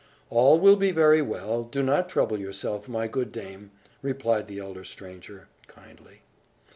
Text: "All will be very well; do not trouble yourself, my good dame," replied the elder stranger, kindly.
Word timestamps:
"All 0.31 0.59
will 0.59 0.77
be 0.77 0.89
very 0.89 1.21
well; 1.21 1.61
do 1.63 1.83
not 1.83 2.09
trouble 2.09 2.39
yourself, 2.39 2.89
my 2.89 3.07
good 3.07 3.31
dame," 3.31 3.69
replied 4.01 4.47
the 4.47 4.57
elder 4.57 4.83
stranger, 4.83 5.47
kindly. 5.67 6.23